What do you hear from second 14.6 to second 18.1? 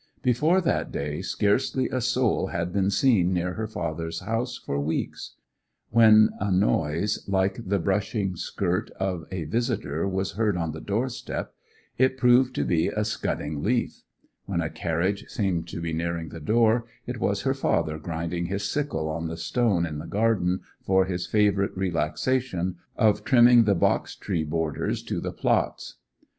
carriage seemed to be nearing the door, it was her father